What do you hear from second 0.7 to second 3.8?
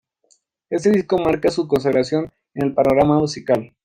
Este disco marca su consagración en el panorama musical.